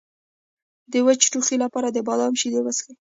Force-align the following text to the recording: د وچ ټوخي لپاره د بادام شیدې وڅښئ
د 0.91 0.93
وچ 1.07 1.21
ټوخي 1.31 1.55
لپاره 1.63 1.87
د 1.91 1.97
بادام 2.07 2.33
شیدې 2.41 2.59
وڅښئ 2.63 2.93